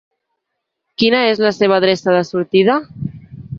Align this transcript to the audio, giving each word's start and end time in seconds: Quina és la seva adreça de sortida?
Quina 1.03 1.19
és 1.35 1.43
la 1.45 1.53
seva 1.59 1.79
adreça 1.83 2.17
de 2.19 2.25
sortida? 2.33 2.81